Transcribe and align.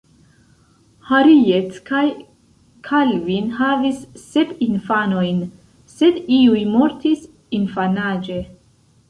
Harriet 1.09 1.75
kaj 1.89 2.05
Calvin 2.87 3.51
havis 3.59 4.01
sep 4.23 4.57
infanojn, 4.69 5.45
sed 5.99 6.19
iuj 6.41 6.65
mortis 6.73 7.23
infanaĝe. 7.61 8.43